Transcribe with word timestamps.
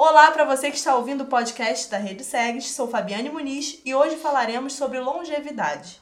Olá 0.00 0.30
para 0.30 0.44
você 0.44 0.70
que 0.70 0.76
está 0.76 0.94
ouvindo 0.94 1.24
o 1.24 1.26
podcast 1.26 1.90
da 1.90 1.98
Rede 1.98 2.22
Segs, 2.22 2.70
sou 2.70 2.86
Fabiane 2.86 3.30
Muniz 3.30 3.82
e 3.84 3.96
hoje 3.96 4.14
falaremos 4.14 4.74
sobre 4.74 5.00
longevidade. 5.00 6.00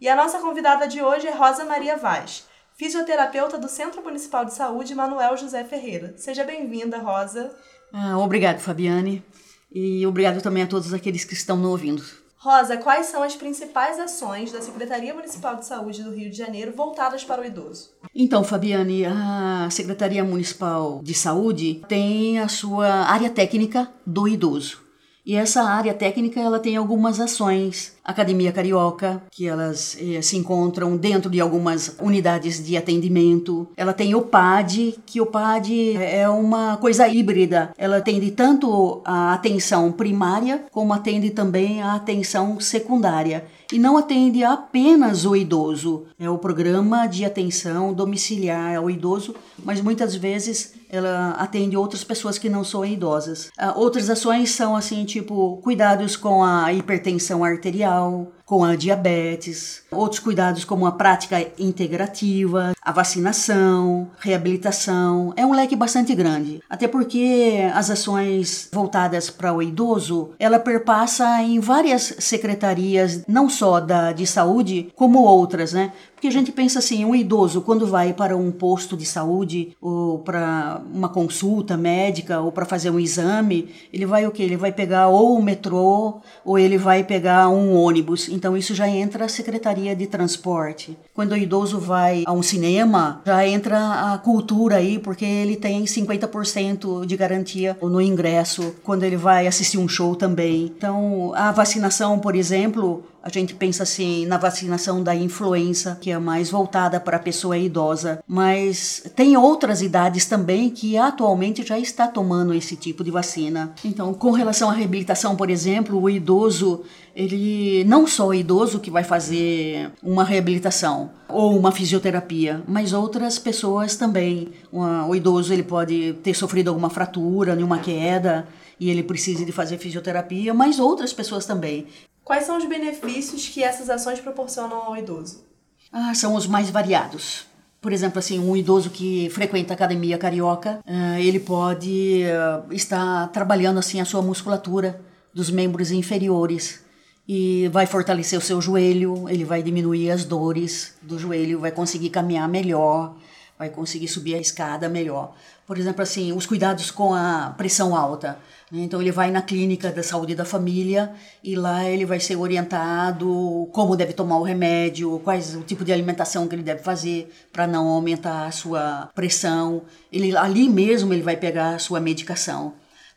E 0.00 0.08
a 0.08 0.16
nossa 0.16 0.40
convidada 0.40 0.88
de 0.88 1.00
hoje 1.00 1.28
é 1.28 1.32
Rosa 1.32 1.64
Maria 1.64 1.96
Vaz, 1.96 2.44
fisioterapeuta 2.74 3.56
do 3.56 3.68
Centro 3.68 4.02
Municipal 4.02 4.44
de 4.44 4.52
Saúde 4.52 4.96
Manuel 4.96 5.36
José 5.36 5.62
Ferreira. 5.62 6.18
Seja 6.18 6.42
bem-vinda, 6.42 6.98
Rosa. 6.98 7.56
Ah, 7.92 8.18
obrigado, 8.18 8.58
Fabiane. 8.58 9.24
E 9.72 10.06
obrigado 10.06 10.42
também 10.42 10.62
a 10.62 10.66
todos 10.66 10.92
aqueles 10.94 11.24
que 11.24 11.34
estão 11.34 11.56
nos 11.56 11.70
ouvindo. 11.70 12.02
Rosa, 12.38 12.76
quais 12.76 13.06
são 13.06 13.22
as 13.22 13.34
principais 13.34 13.98
ações 13.98 14.52
da 14.52 14.60
Secretaria 14.60 15.12
Municipal 15.12 15.56
de 15.56 15.66
Saúde 15.66 16.02
do 16.02 16.14
Rio 16.14 16.30
de 16.30 16.36
Janeiro 16.36 16.72
voltadas 16.72 17.24
para 17.24 17.42
o 17.42 17.44
idoso? 17.44 17.90
Então, 18.14 18.44
Fabiane, 18.44 19.04
a 19.04 19.68
Secretaria 19.70 20.22
Municipal 20.22 21.00
de 21.02 21.12
Saúde 21.12 21.82
tem 21.88 22.38
a 22.38 22.46
sua 22.46 22.88
área 22.88 23.30
técnica 23.30 23.90
do 24.06 24.28
idoso. 24.28 24.80
E 25.24 25.34
essa 25.34 25.64
área 25.64 25.92
técnica 25.92 26.38
ela 26.38 26.60
tem 26.60 26.76
algumas 26.76 27.18
ações 27.18 27.95
Academia 28.06 28.52
Carioca, 28.52 29.20
que 29.30 29.48
elas 29.48 29.96
eh, 30.00 30.22
se 30.22 30.36
encontram 30.36 30.96
dentro 30.96 31.28
de 31.28 31.40
algumas 31.40 31.96
unidades 32.00 32.64
de 32.64 32.76
atendimento. 32.76 33.66
Ela 33.76 33.92
tem 33.92 34.14
o 34.14 34.22
PAD, 34.22 34.94
que 35.04 35.20
o 35.20 35.26
PAD 35.26 35.96
é 35.96 36.28
uma 36.28 36.76
coisa 36.76 37.08
híbrida. 37.08 37.72
Ela 37.76 37.96
atende 37.96 38.30
tanto 38.30 39.02
a 39.04 39.34
atenção 39.34 39.90
primária, 39.90 40.64
como 40.70 40.92
atende 40.92 41.30
também 41.30 41.82
a 41.82 41.94
atenção 41.94 42.60
secundária. 42.60 43.44
E 43.72 43.80
não 43.80 43.96
atende 43.96 44.44
apenas 44.44 45.24
o 45.24 45.34
idoso. 45.34 46.04
É 46.18 46.30
o 46.30 46.38
programa 46.38 47.08
de 47.08 47.24
atenção 47.24 47.92
domiciliar 47.92 48.76
ao 48.76 48.88
idoso, 48.88 49.34
mas 49.64 49.80
muitas 49.80 50.14
vezes 50.14 50.74
ela 50.88 51.30
atende 51.32 51.76
outras 51.76 52.04
pessoas 52.04 52.38
que 52.38 52.48
não 52.48 52.62
são 52.62 52.84
idosas. 52.84 53.50
Ah, 53.58 53.74
outras 53.76 54.08
ações 54.08 54.50
são 54.50 54.76
assim, 54.76 55.04
tipo, 55.04 55.56
cuidados 55.64 56.16
com 56.16 56.44
a 56.44 56.72
hipertensão 56.72 57.42
arterial 57.42 57.95
Natal, 57.96 58.35
com 58.46 58.64
a 58.64 58.76
diabetes, 58.76 59.82
outros 59.90 60.20
cuidados 60.20 60.64
como 60.64 60.86
a 60.86 60.92
prática 60.92 61.44
integrativa, 61.58 62.72
a 62.80 62.92
vacinação, 62.92 64.08
reabilitação. 64.20 65.34
É 65.36 65.44
um 65.44 65.52
leque 65.52 65.74
bastante 65.74 66.14
grande, 66.14 66.62
até 66.70 66.86
porque 66.86 67.68
as 67.74 67.90
ações 67.90 68.70
voltadas 68.72 69.28
para 69.28 69.52
o 69.52 69.60
idoso, 69.60 70.30
ela 70.38 70.60
perpassa 70.60 71.42
em 71.42 71.58
várias 71.58 72.14
secretarias, 72.20 73.24
não 73.26 73.50
só 73.50 73.80
da 73.80 74.12
de 74.12 74.26
saúde, 74.26 74.92
como 74.94 75.18
outras, 75.18 75.72
né? 75.72 75.92
Porque 76.16 76.28
a 76.28 76.30
gente 76.30 76.50
pensa 76.50 76.78
assim, 76.78 77.04
um 77.04 77.14
idoso 77.14 77.60
quando 77.60 77.86
vai 77.86 78.14
para 78.14 78.34
um 78.34 78.50
posto 78.50 78.96
de 78.96 79.04
saúde 79.04 79.76
ou 79.82 80.20
para 80.20 80.80
uma 80.90 81.10
consulta 81.10 81.76
médica 81.76 82.40
ou 82.40 82.50
para 82.50 82.64
fazer 82.64 82.88
um 82.88 82.98
exame, 82.98 83.68
ele 83.92 84.06
vai 84.06 84.26
o 84.26 84.30
quê? 84.30 84.42
Ele 84.42 84.56
vai 84.56 84.72
pegar 84.72 85.08
ou 85.08 85.36
o 85.36 85.42
metrô 85.42 86.22
ou 86.42 86.58
ele 86.58 86.78
vai 86.78 87.04
pegar 87.04 87.50
um 87.50 87.74
ônibus. 87.74 88.28
Então 88.36 88.54
isso 88.54 88.74
já 88.74 88.86
entra 88.86 89.24
a 89.24 89.28
Secretaria 89.28 89.96
de 89.96 90.06
Transporte. 90.06 90.96
Quando 91.14 91.32
o 91.32 91.36
idoso 91.36 91.80
vai 91.80 92.22
a 92.26 92.32
um 92.32 92.42
cinema, 92.42 93.22
já 93.24 93.46
entra 93.48 94.12
a 94.12 94.18
cultura 94.18 94.76
aí, 94.76 94.98
porque 94.98 95.24
ele 95.24 95.56
tem 95.56 95.84
50% 95.84 97.06
de 97.06 97.16
garantia 97.16 97.76
no 97.80 98.00
ingresso 98.00 98.76
quando 98.84 99.04
ele 99.04 99.16
vai 99.16 99.46
assistir 99.46 99.78
um 99.78 99.88
show 99.88 100.14
também. 100.14 100.66
Então, 100.76 101.32
a 101.34 101.50
vacinação, 101.50 102.18
por 102.18 102.36
exemplo, 102.36 103.02
a 103.26 103.28
gente 103.28 103.54
pensa 103.54 103.82
assim 103.82 104.24
na 104.24 104.38
vacinação 104.38 105.02
da 105.02 105.12
influenza, 105.12 105.98
que 106.00 106.12
é 106.12 106.18
mais 106.18 106.48
voltada 106.48 107.00
para 107.00 107.16
a 107.16 107.20
pessoa 107.20 107.58
idosa, 107.58 108.22
mas 108.24 109.02
tem 109.16 109.36
outras 109.36 109.82
idades 109.82 110.26
também 110.26 110.70
que 110.70 110.96
atualmente 110.96 111.66
já 111.66 111.76
está 111.76 112.06
tomando 112.06 112.54
esse 112.54 112.76
tipo 112.76 113.02
de 113.02 113.10
vacina. 113.10 113.74
Então, 113.84 114.14
com 114.14 114.30
relação 114.30 114.70
à 114.70 114.72
reabilitação, 114.72 115.34
por 115.34 115.50
exemplo, 115.50 116.00
o 116.00 116.08
idoso, 116.08 116.84
ele 117.16 117.82
não 117.82 118.06
só 118.06 118.28
o 118.28 118.34
idoso 118.34 118.78
que 118.78 118.92
vai 118.92 119.02
fazer 119.02 119.90
uma 120.00 120.22
reabilitação 120.22 121.10
ou 121.28 121.58
uma 121.58 121.72
fisioterapia, 121.72 122.62
mas 122.68 122.92
outras 122.92 123.40
pessoas 123.40 123.96
também. 123.96 124.50
O 124.70 125.16
idoso 125.16 125.52
ele 125.52 125.64
pode 125.64 126.12
ter 126.22 126.34
sofrido 126.34 126.68
alguma 126.68 126.90
fratura, 126.90 127.54
uma 127.54 127.80
queda, 127.80 128.46
e 128.78 128.90
ele 128.90 129.02
precisa 129.02 129.42
de 129.42 129.50
fazer 129.52 129.78
fisioterapia, 129.78 130.52
mas 130.52 130.78
outras 130.78 131.10
pessoas 131.10 131.46
também. 131.46 131.86
Quais 132.26 132.44
são 132.44 132.58
os 132.58 132.64
benefícios 132.64 133.48
que 133.48 133.62
essas 133.62 133.88
ações 133.88 134.18
proporcionam 134.18 134.82
ao 134.82 134.96
idoso? 134.96 135.44
Ah, 135.92 136.12
são 136.12 136.34
os 136.34 136.44
mais 136.44 136.68
variados. 136.68 137.46
Por 137.80 137.92
exemplo, 137.92 138.18
assim, 138.18 138.40
um 138.40 138.56
idoso 138.56 138.90
que 138.90 139.30
frequenta 139.30 139.72
a 139.72 139.76
academia 139.76 140.18
carioca, 140.18 140.80
uh, 140.84 141.18
ele 141.20 141.38
pode 141.38 142.24
uh, 142.24 142.72
estar 142.74 143.28
trabalhando 143.28 143.78
assim 143.78 144.00
a 144.00 144.04
sua 144.04 144.22
musculatura 144.22 145.00
dos 145.32 145.50
membros 145.50 145.92
inferiores 145.92 146.84
e 147.28 147.68
vai 147.68 147.86
fortalecer 147.86 148.36
o 148.36 148.42
seu 148.42 148.60
joelho, 148.60 149.28
ele 149.28 149.44
vai 149.44 149.62
diminuir 149.62 150.10
as 150.10 150.24
dores 150.24 150.96
do 151.00 151.20
joelho, 151.20 151.60
vai 151.60 151.70
conseguir 151.70 152.10
caminhar 152.10 152.48
melhor, 152.48 153.14
vai 153.58 153.68
conseguir 153.70 154.08
subir 154.08 154.34
a 154.34 154.38
escada 154.38 154.88
melhor. 154.88 155.34
Por 155.66 155.78
exemplo, 155.78 156.02
assim, 156.02 156.32
os 156.32 156.46
cuidados 156.46 156.90
com 156.90 157.12
a 157.12 157.54
pressão 157.56 157.96
alta. 157.96 158.38
Né? 158.70 158.82
Então 158.82 159.00
ele 159.00 159.10
vai 159.10 159.30
na 159.30 159.42
clínica 159.42 159.90
da 159.90 160.02
saúde 160.02 160.34
da 160.34 160.44
família 160.44 161.12
e 161.42 161.56
lá 161.56 161.84
ele 161.84 162.04
vai 162.04 162.20
ser 162.20 162.36
orientado 162.36 163.68
como 163.72 163.96
deve 163.96 164.12
tomar 164.12 164.38
o 164.38 164.42
remédio, 164.42 165.18
quais 165.24 165.56
o 165.56 165.62
tipo 165.62 165.84
de 165.84 165.92
alimentação 165.92 166.46
que 166.46 166.54
ele 166.54 166.62
deve 166.62 166.82
fazer 166.82 167.32
para 167.52 167.66
não 167.66 167.88
aumentar 167.88 168.46
a 168.46 168.50
sua 168.52 169.10
pressão. 169.14 169.82
Ele 170.12 170.36
ali 170.36 170.68
mesmo 170.68 171.12
ele 171.12 171.22
vai 171.22 171.36
pegar 171.36 171.74
a 171.74 171.78
sua 171.78 171.98
medicação. 171.98 172.74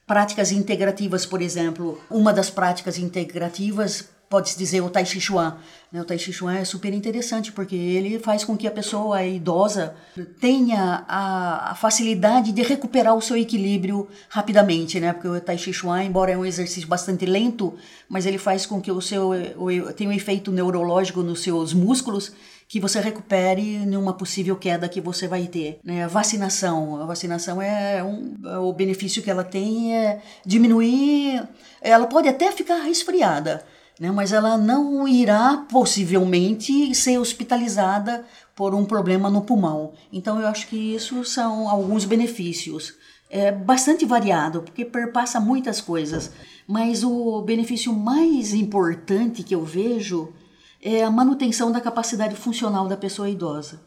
Práticas 0.07 0.51
integrativas, 0.51 1.23
por 1.23 1.39
exemplo, 1.39 2.01
uma 2.09 2.33
das 2.33 2.49
práticas 2.49 2.97
integrativas 2.97 4.09
pode-se 4.29 4.57
dizer 4.57 4.81
o 4.81 4.89
Tai 4.89 5.05
Chi 5.05 5.19
Chuan. 5.19 5.57
Né? 5.91 6.01
O 6.01 6.05
Tai 6.05 6.17
Chi 6.17 6.31
Chuan 6.31 6.55
é 6.55 6.63
super 6.63 6.93
interessante 6.93 7.51
porque 7.51 7.75
ele 7.75 8.19
faz 8.19 8.45
com 8.45 8.55
que 8.55 8.67
a 8.67 8.71
pessoa 8.71 9.23
idosa 9.25 9.95
tenha 10.39 11.03
a, 11.07 11.75
facilidade 11.75 12.51
de 12.51 12.61
recuperar 12.61 13.15
o 13.15 13.21
seu 13.21 13.35
equilíbrio 13.35 14.07
rapidamente, 14.29 14.99
né? 14.99 15.13
Porque 15.13 15.27
o 15.27 15.41
Tai 15.41 15.57
Chi 15.57 15.73
Chuan, 15.73 16.03
embora 16.03 16.31
é 16.31 16.37
um 16.37 16.45
exercício 16.45 16.87
bastante 16.87 17.25
lento, 17.25 17.73
mas 18.07 18.25
ele 18.25 18.37
faz 18.37 18.65
com 18.65 18.79
que 18.79 18.91
o 18.91 19.01
seu 19.01 19.31
o, 19.57 19.93
tenha 19.93 20.09
um 20.09 20.13
efeito 20.13 20.51
neurológico 20.51 21.23
nos 21.23 21.41
seus 21.41 21.73
músculos 21.73 22.31
que 22.69 22.79
você 22.79 22.99
recupere 22.99 23.79
numa 23.79 24.13
possível 24.13 24.55
queda 24.55 24.87
que 24.87 25.01
você 25.01 25.27
vai 25.27 25.47
ter. 25.47 25.79
Né? 25.83 26.03
A 26.03 26.07
vacinação, 26.07 27.01
a 27.01 27.05
vacinação 27.07 27.59
é 27.59 28.03
um, 28.03 28.35
o 28.61 28.71
benefício 28.71 29.23
que 29.23 29.31
ela 29.31 29.43
tem 29.43 29.97
é 29.97 30.21
diminuir, 30.45 31.41
ela 31.81 32.05
pode 32.05 32.27
até 32.27 32.51
ficar 32.51 32.83
resfriada, 32.83 33.65
né? 33.99 34.11
mas 34.11 34.31
ela 34.31 34.57
não 34.57 35.07
irá 35.07 35.65
possivelmente 35.69 36.95
ser 36.95 37.17
hospitalizada 37.17 38.25
por 38.55 38.73
um 38.73 38.85
problema 38.85 39.29
no 39.29 39.41
pulmão. 39.41 39.93
Então 40.11 40.39
eu 40.39 40.47
acho 40.47 40.67
que 40.67 40.95
isso 40.95 41.23
são 41.25 41.67
alguns 41.67 42.05
benefícios. 42.05 42.93
É 43.29 43.51
bastante 43.51 44.05
variado, 44.05 44.61
porque 44.63 44.83
perpassa 44.83 45.39
muitas 45.39 45.79
coisas, 45.81 46.31
mas 46.67 47.03
o 47.03 47.41
benefício 47.41 47.93
mais 47.93 48.53
importante 48.53 49.43
que 49.43 49.53
eu 49.53 49.63
vejo 49.63 50.33
é 50.81 51.03
a 51.03 51.11
manutenção 51.11 51.71
da 51.71 51.81
capacidade 51.81 52.35
funcional 52.35 52.87
da 52.87 52.97
pessoa 52.97 53.29
idosa. 53.29 53.81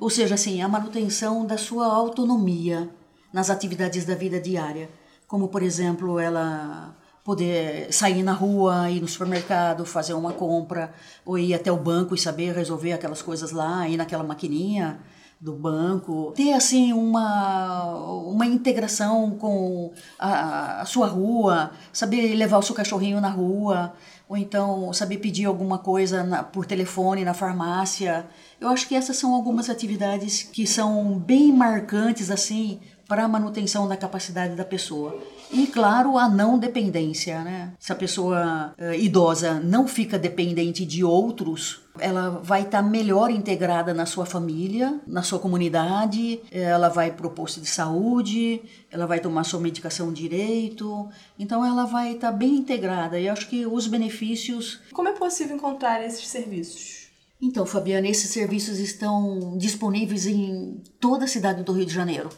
Ou 0.00 0.08
seja, 0.08 0.34
assim, 0.34 0.62
a 0.62 0.68
manutenção 0.68 1.44
da 1.44 1.58
sua 1.58 1.86
autonomia 1.86 2.90
nas 3.32 3.50
atividades 3.50 4.04
da 4.04 4.14
vida 4.14 4.40
diária, 4.40 4.90
como 5.28 5.48
por 5.48 5.62
exemplo, 5.62 6.18
ela 6.18 6.96
poder 7.24 7.92
sair 7.92 8.22
na 8.22 8.32
rua, 8.32 8.90
ir 8.90 9.00
no 9.00 9.08
supermercado, 9.08 9.84
fazer 9.84 10.14
uma 10.14 10.32
compra, 10.32 10.92
ou 11.24 11.38
ir 11.38 11.54
até 11.54 11.70
o 11.70 11.76
banco 11.76 12.14
e 12.14 12.18
saber 12.18 12.54
resolver 12.54 12.92
aquelas 12.92 13.22
coisas 13.22 13.52
lá, 13.52 13.88
ir 13.88 13.96
naquela 13.96 14.24
maquininha 14.24 14.98
do 15.40 15.54
banco, 15.54 16.32
ter 16.36 16.52
assim 16.52 16.92
uma, 16.92 17.94
uma 18.26 18.44
integração 18.44 19.30
com 19.30 19.90
a, 20.18 20.82
a 20.82 20.84
sua 20.84 21.06
rua, 21.06 21.70
saber 21.92 22.34
levar 22.34 22.58
o 22.58 22.62
seu 22.62 22.74
cachorrinho 22.74 23.20
na 23.22 23.30
rua, 23.30 23.94
ou 24.28 24.36
então 24.36 24.92
saber 24.92 25.16
pedir 25.16 25.46
alguma 25.46 25.78
coisa 25.78 26.22
na, 26.22 26.42
por 26.42 26.66
telefone 26.66 27.24
na 27.24 27.32
farmácia. 27.32 28.26
Eu 28.60 28.68
acho 28.68 28.86
que 28.86 28.94
essas 28.94 29.16
são 29.16 29.34
algumas 29.34 29.70
atividades 29.70 30.42
que 30.42 30.66
são 30.66 31.18
bem 31.18 31.50
marcantes 31.50 32.30
assim 32.30 32.78
para 33.10 33.24
a 33.24 33.28
manutenção 33.28 33.88
da 33.88 33.96
capacidade 33.96 34.54
da 34.54 34.64
pessoa. 34.64 35.20
E, 35.50 35.66
claro, 35.66 36.16
a 36.16 36.28
não 36.28 36.56
dependência, 36.56 37.42
né? 37.42 37.72
Se 37.76 37.90
a 37.92 37.96
pessoa 37.96 38.72
uh, 38.78 38.94
idosa 38.94 39.58
não 39.58 39.88
fica 39.88 40.16
dependente 40.16 40.86
de 40.86 41.02
outros, 41.02 41.80
ela 41.98 42.30
vai 42.30 42.62
estar 42.62 42.80
tá 42.84 42.88
melhor 42.88 43.32
integrada 43.32 43.92
na 43.92 44.06
sua 44.06 44.24
família, 44.24 45.00
na 45.08 45.24
sua 45.24 45.40
comunidade, 45.40 46.40
ela 46.52 46.88
vai 46.88 47.10
para 47.10 47.26
o 47.26 47.30
posto 47.30 47.60
de 47.60 47.66
saúde, 47.66 48.62
ela 48.92 49.08
vai 49.08 49.18
tomar 49.18 49.42
sua 49.42 49.58
medicação 49.58 50.12
direito, 50.12 51.08
então 51.36 51.66
ela 51.66 51.86
vai 51.86 52.12
estar 52.12 52.30
tá 52.30 52.36
bem 52.36 52.54
integrada. 52.54 53.18
E 53.18 53.28
acho 53.28 53.48
que 53.48 53.66
os 53.66 53.88
benefícios. 53.88 54.78
Como 54.92 55.08
é 55.08 55.12
possível 55.14 55.56
encontrar 55.56 56.00
esses 56.00 56.28
serviços? 56.28 57.08
Então, 57.42 57.66
Fabiana, 57.66 58.06
esses 58.06 58.30
serviços 58.30 58.78
estão 58.78 59.58
disponíveis 59.58 60.28
em 60.28 60.80
toda 61.00 61.24
a 61.24 61.28
cidade 61.28 61.64
do 61.64 61.72
Rio 61.72 61.86
de 61.86 61.92
Janeiro. 61.92 62.30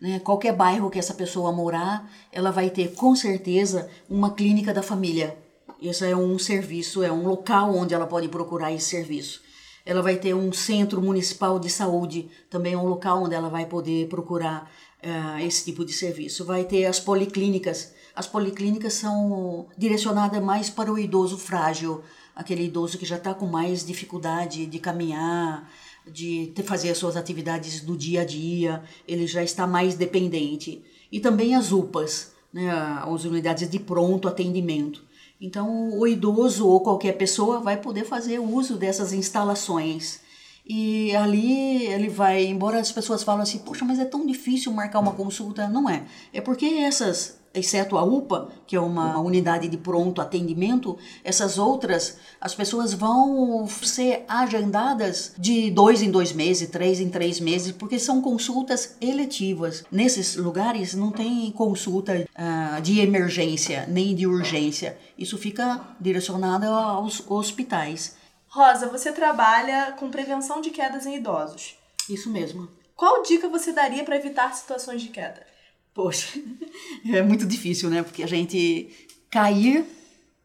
Né? 0.00 0.20
Qualquer 0.20 0.54
bairro 0.54 0.90
que 0.90 0.98
essa 0.98 1.14
pessoa 1.14 1.52
morar, 1.52 2.10
ela 2.32 2.50
vai 2.50 2.70
ter 2.70 2.94
com 2.94 3.14
certeza 3.16 3.88
uma 4.08 4.32
clínica 4.32 4.72
da 4.72 4.82
família. 4.82 5.36
Esse 5.80 6.10
é 6.10 6.16
um 6.16 6.38
serviço, 6.38 7.02
é 7.02 7.10
um 7.10 7.26
local 7.26 7.74
onde 7.74 7.94
ela 7.94 8.06
pode 8.06 8.28
procurar 8.28 8.72
esse 8.72 8.86
serviço. 8.86 9.42
Ela 9.86 10.02
vai 10.02 10.16
ter 10.16 10.34
um 10.34 10.52
centro 10.52 11.00
municipal 11.00 11.58
de 11.58 11.70
saúde, 11.70 12.28
também 12.50 12.74
é 12.74 12.76
um 12.76 12.86
local 12.86 13.22
onde 13.22 13.34
ela 13.34 13.48
vai 13.48 13.64
poder 13.64 14.06
procurar 14.08 14.70
uh, 15.02 15.38
esse 15.40 15.64
tipo 15.64 15.84
de 15.84 15.92
serviço. 15.92 16.44
Vai 16.44 16.64
ter 16.64 16.84
as 16.84 17.00
policlínicas. 17.00 17.94
As 18.14 18.26
policlínicas 18.26 18.94
são 18.94 19.66
direcionadas 19.78 20.42
mais 20.42 20.68
para 20.68 20.92
o 20.92 20.98
idoso 20.98 21.38
frágil, 21.38 22.02
aquele 22.34 22.64
idoso 22.64 22.98
que 22.98 23.06
já 23.06 23.16
está 23.16 23.32
com 23.32 23.46
mais 23.46 23.84
dificuldade 23.84 24.66
de 24.66 24.78
caminhar, 24.78 25.68
de 26.12 26.52
fazer 26.64 26.90
as 26.90 26.98
suas 26.98 27.16
atividades 27.16 27.80
do 27.80 27.96
dia 27.96 28.22
a 28.22 28.24
dia, 28.24 28.82
ele 29.06 29.26
já 29.26 29.42
está 29.42 29.66
mais 29.66 29.94
dependente. 29.94 30.82
E 31.10 31.20
também 31.20 31.54
as 31.54 31.72
UPAs, 31.72 32.32
né, 32.52 32.70
as 32.70 33.24
unidades 33.24 33.68
de 33.68 33.78
pronto 33.78 34.28
atendimento. 34.28 35.02
Então, 35.40 35.96
o 35.96 36.06
idoso 36.06 36.66
ou 36.66 36.80
qualquer 36.80 37.12
pessoa 37.12 37.60
vai 37.60 37.76
poder 37.76 38.04
fazer 38.04 38.38
uso 38.40 38.76
dessas 38.76 39.12
instalações. 39.12 40.20
E 40.66 41.14
ali 41.16 41.86
ele 41.86 42.08
vai, 42.08 42.44
embora 42.44 42.78
as 42.78 42.92
pessoas 42.92 43.22
falem 43.22 43.42
assim, 43.42 43.58
poxa, 43.58 43.84
mas 43.84 43.98
é 43.98 44.04
tão 44.04 44.26
difícil 44.26 44.72
marcar 44.72 44.98
uma 44.98 45.12
consulta. 45.12 45.68
Não 45.68 45.88
é. 45.88 46.04
É 46.32 46.40
porque 46.40 46.66
essas 46.66 47.37
exceto 47.54 47.96
a 47.96 48.02
UPA, 48.02 48.48
que 48.66 48.76
é 48.76 48.80
uma 48.80 49.18
unidade 49.18 49.68
de 49.68 49.76
pronto 49.76 50.20
atendimento, 50.20 50.98
essas 51.24 51.58
outras, 51.58 52.18
as 52.40 52.54
pessoas 52.54 52.92
vão 52.92 53.66
ser 53.66 54.24
agendadas 54.28 55.32
de 55.38 55.70
dois 55.70 56.02
em 56.02 56.10
dois 56.10 56.32
meses, 56.32 56.68
três 56.68 57.00
em 57.00 57.08
três 57.08 57.40
meses, 57.40 57.72
porque 57.72 57.98
são 57.98 58.20
consultas 58.20 58.96
eletivas. 59.00 59.84
Nesses 59.90 60.36
lugares 60.36 60.94
não 60.94 61.10
tem 61.10 61.50
consulta 61.52 62.14
uh, 62.14 62.80
de 62.80 63.00
emergência 63.00 63.86
nem 63.88 64.14
de 64.14 64.26
urgência. 64.26 64.98
Isso 65.16 65.38
fica 65.38 65.80
direcionado 66.00 66.66
aos 66.66 67.22
hospitais. 67.28 68.16
Rosa, 68.48 68.88
você 68.88 69.12
trabalha 69.12 69.92
com 69.98 70.10
prevenção 70.10 70.60
de 70.60 70.70
quedas 70.70 71.06
em 71.06 71.16
idosos. 71.16 71.76
Isso 72.08 72.30
mesmo. 72.30 72.68
Qual 72.96 73.22
dica 73.22 73.48
você 73.48 73.72
daria 73.72 74.04
para 74.04 74.16
evitar 74.16 74.52
situações 74.54 75.02
de 75.02 75.08
queda? 75.08 75.46
Poxa, 75.94 76.38
é 77.12 77.22
muito 77.22 77.46
difícil, 77.46 77.90
né? 77.90 78.02
Porque 78.02 78.22
a 78.22 78.26
gente 78.26 78.88
cair, 79.30 79.84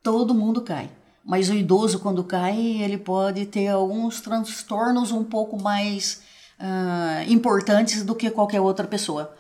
todo 0.01 0.33
mundo 0.33 0.61
cai. 0.61 0.89
Mas 1.23 1.49
o 1.49 1.53
idoso, 1.53 1.99
quando 1.99 2.23
cai, 2.23 2.57
ele 2.81 2.97
pode 2.97 3.45
ter 3.45 3.67
alguns 3.67 4.19
transtornos 4.19 5.11
um 5.11 5.23
pouco 5.23 5.61
mais 5.61 6.21
uh, 6.59 7.31
importantes 7.31 8.03
do 8.03 8.13
que 8.13 8.29
qualquer 8.29 8.59
outra 8.59 8.85
pessoa. 8.85 9.33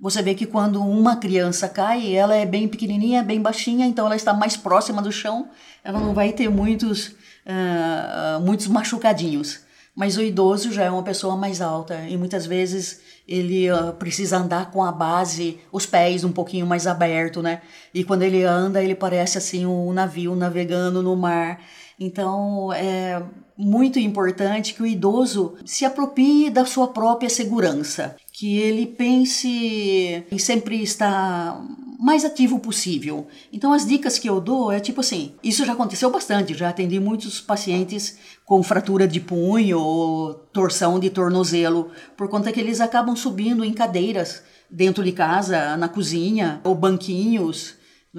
Você 0.00 0.22
vê 0.22 0.34
que 0.34 0.46
quando 0.46 0.82
uma 0.82 1.16
criança 1.16 1.68
cai, 1.68 2.14
ela 2.14 2.34
é 2.34 2.44
bem 2.44 2.68
pequenininha, 2.68 3.22
bem 3.22 3.40
baixinha, 3.40 3.86
então 3.86 4.06
ela 4.06 4.16
está 4.16 4.32
mais 4.34 4.56
próxima 4.56 5.00
do 5.00 5.10
chão, 5.10 5.48
ela 5.82 5.98
não 5.98 6.12
vai 6.12 6.32
ter 6.32 6.50
muitos, 6.50 7.08
uh, 7.08 8.40
muitos 8.42 8.66
machucadinhos. 8.66 9.60
Mas 9.96 10.18
o 10.18 10.22
idoso 10.22 10.70
já 10.70 10.84
é 10.84 10.90
uma 10.90 11.02
pessoa 11.02 11.36
mais 11.36 11.62
alta 11.62 11.98
e 12.06 12.18
muitas 12.18 12.44
vezes 12.44 13.00
ele 13.26 13.72
uh, 13.72 13.94
precisa 13.94 14.36
andar 14.36 14.70
com 14.70 14.84
a 14.84 14.92
base, 14.92 15.58
os 15.72 15.86
pés 15.86 16.22
um 16.22 16.30
pouquinho 16.30 16.66
mais 16.66 16.86
aberto, 16.86 17.40
né? 17.40 17.62
E 17.94 18.04
quando 18.04 18.22
ele 18.22 18.44
anda, 18.44 18.82
ele 18.84 18.94
parece 18.94 19.38
assim 19.38 19.64
um 19.64 19.90
navio 19.94 20.36
navegando 20.36 21.02
no 21.02 21.16
mar. 21.16 21.60
Então 21.98 22.70
é 22.74 23.22
muito 23.56 23.98
importante 23.98 24.74
que 24.74 24.82
o 24.82 24.86
idoso 24.86 25.56
se 25.64 25.86
aproprie 25.86 26.50
da 26.50 26.66
sua 26.66 26.88
própria 26.88 27.30
segurança, 27.30 28.16
que 28.30 28.58
ele 28.58 28.86
pense 28.86 30.26
em 30.30 30.38
sempre 30.38 30.82
estar 30.82 31.58
mais 32.06 32.24
ativo 32.24 32.60
possível. 32.60 33.26
Então 33.52 33.72
as 33.72 33.84
dicas 33.84 34.16
que 34.16 34.30
eu 34.30 34.40
dou 34.40 34.70
é 34.70 34.78
tipo 34.78 35.00
assim, 35.00 35.32
isso 35.42 35.64
já 35.64 35.72
aconteceu 35.72 36.08
bastante, 36.08 36.54
já 36.54 36.68
atendi 36.68 37.00
muitos 37.00 37.40
pacientes 37.40 38.16
com 38.44 38.62
fratura 38.62 39.08
de 39.08 39.18
punho 39.18 39.80
ou 39.80 40.34
torção 40.52 41.00
de 41.00 41.10
tornozelo, 41.10 41.90
por 42.16 42.28
conta 42.28 42.52
que 42.52 42.60
eles 42.60 42.80
acabam 42.80 43.16
subindo 43.16 43.64
em 43.64 43.72
cadeiras 43.72 44.44
dentro 44.70 45.02
de 45.02 45.10
casa, 45.10 45.76
na 45.76 45.88
cozinha, 45.88 46.60
ou 46.62 46.76
banquinhos, 46.76 47.74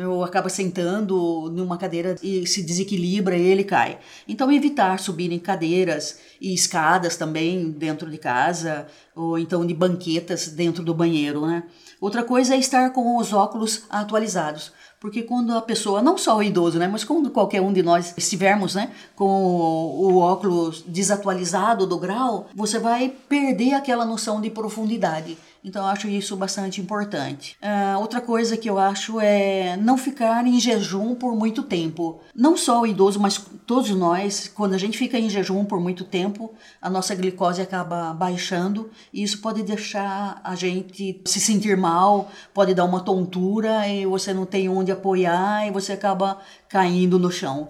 ou 0.05 0.23
acaba 0.23 0.49
sentando 0.49 1.51
numa 1.51 1.77
cadeira 1.77 2.15
e 2.21 2.45
se 2.45 2.61
desequilibra 2.61 3.35
e 3.35 3.47
ele 3.47 3.63
cai. 3.63 3.97
Então 4.27 4.51
evitar 4.51 4.99
subir 4.99 5.31
em 5.31 5.39
cadeiras 5.39 6.19
e 6.39 6.53
escadas 6.53 7.17
também 7.17 7.71
dentro 7.71 8.09
de 8.09 8.17
casa, 8.17 8.87
ou 9.15 9.39
então 9.39 9.65
de 9.65 9.73
banquetas 9.73 10.49
dentro 10.49 10.83
do 10.83 10.93
banheiro, 10.93 11.47
né? 11.47 11.63
Outra 11.99 12.23
coisa 12.23 12.53
é 12.53 12.59
estar 12.59 12.91
com 12.91 13.17
os 13.17 13.33
óculos 13.33 13.85
atualizados. 13.89 14.71
Porque 14.99 15.21
quando 15.21 15.55
a 15.55 15.61
pessoa, 15.61 16.01
não 16.01 16.17
só 16.17 16.37
o 16.37 16.43
idoso, 16.43 16.79
né, 16.79 16.87
mas 16.87 17.03
quando 17.03 17.29
qualquer 17.29 17.61
um 17.61 17.71
de 17.71 17.83
nós 17.83 18.15
estivermos 18.17 18.73
né, 18.73 18.91
com 19.15 19.25
o 19.25 20.17
óculos 20.17 20.83
desatualizado 20.87 21.85
do 21.85 21.99
grau, 21.99 22.47
você 22.55 22.79
vai 22.79 23.13
perder 23.29 23.73
aquela 23.73 24.05
noção 24.05 24.41
de 24.41 24.49
profundidade. 24.49 25.37
Então 25.63 25.83
eu 25.83 25.89
acho 25.89 26.07
isso 26.07 26.35
bastante 26.35 26.79
importante. 26.79 27.57
Uh, 27.61 27.99
outra 27.99 28.21
coisa 28.21 28.55
que 28.55 28.69
eu 28.69 28.77
acho 28.77 29.19
é 29.19 29.75
não 29.77 29.97
ficar 29.97 30.45
em 30.45 30.59
jejum 30.59 31.15
por 31.15 31.35
muito 31.35 31.63
tempo. 31.63 32.21
Não 32.33 32.55
só 32.55 32.81
o 32.81 32.87
idoso, 32.87 33.19
mas 33.19 33.37
todos 33.65 33.89
nós, 33.91 34.47
quando 34.47 34.73
a 34.73 34.77
gente 34.77 34.97
fica 34.97 35.19
em 35.19 35.29
jejum 35.29 35.65
por 35.65 35.79
muito 35.79 36.03
tempo, 36.05 36.53
a 36.81 36.89
nossa 36.89 37.13
glicose 37.13 37.61
acaba 37.61 38.13
baixando 38.13 38.89
e 39.11 39.23
isso 39.23 39.39
pode 39.39 39.61
deixar 39.63 40.39
a 40.43 40.55
gente 40.55 41.21
se 41.25 41.39
sentir 41.39 41.75
mal, 41.75 42.31
pode 42.53 42.73
dar 42.73 42.85
uma 42.85 43.01
tontura 43.01 43.87
e 43.87 44.05
você 44.05 44.33
não 44.33 44.45
tem 44.45 44.69
onde 44.69 44.91
apoiar 44.91 45.67
e 45.67 45.71
você 45.71 45.93
acaba 45.93 46.39
caindo 46.69 47.19
no 47.19 47.31
chão. 47.31 47.69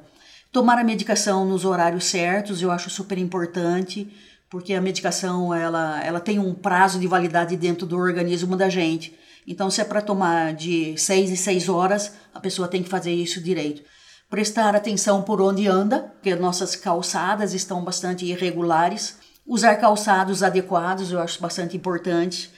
Tomar 0.51 0.79
a 0.79 0.83
medicação 0.83 1.45
nos 1.45 1.65
horários 1.65 2.05
certos 2.05 2.61
eu 2.61 2.71
acho 2.71 2.89
super 2.89 3.17
importante 3.17 4.07
porque 4.49 4.73
a 4.73 4.81
medicação 4.81 5.53
ela, 5.53 6.03
ela 6.03 6.19
tem 6.19 6.39
um 6.39 6.53
prazo 6.53 6.99
de 6.99 7.07
validade 7.07 7.55
dentro 7.57 7.85
do 7.85 7.97
organismo 7.97 8.55
da 8.55 8.69
gente. 8.69 9.17
Então, 9.45 9.69
se 9.69 9.79
é 9.79 9.85
para 9.85 10.01
tomar 10.01 10.53
de 10.53 10.97
6 10.97 11.31
em 11.31 11.35
6 11.35 11.69
horas, 11.69 12.13
a 12.33 12.39
pessoa 12.39 12.67
tem 12.67 12.83
que 12.83 12.89
fazer 12.89 13.13
isso 13.13 13.41
direito. 13.41 13.81
Prestar 14.29 14.75
atenção 14.75 15.21
por 15.21 15.41
onde 15.41 15.67
anda, 15.67 15.99
porque 15.99 16.35
nossas 16.35 16.75
calçadas 16.75 17.53
estão 17.53 17.83
bastante 17.83 18.25
irregulares. 18.25 19.17
Usar 19.45 19.77
calçados 19.77 20.43
adequados, 20.43 21.11
eu 21.11 21.19
acho 21.19 21.41
bastante 21.41 21.77
importante. 21.77 22.51